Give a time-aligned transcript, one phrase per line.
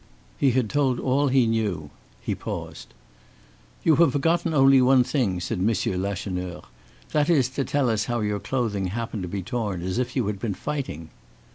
[0.39, 1.91] He had told all he knew.
[2.19, 2.87] He paused.
[3.83, 6.01] "You have forgotten only one thing," said M.
[6.01, 6.63] Lacheneur;
[7.11, 10.25] "that is, to tell us how your clothing happened to be torn, as if you
[10.25, 11.11] had been fighting."